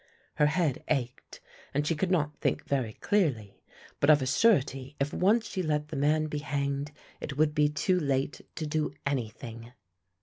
[0.37, 1.41] Her head ached
[1.75, 3.61] and she could not think very clearly;
[3.99, 7.69] but of a surety if once she let the man be hanged it would be
[7.69, 9.73] too late to do anything.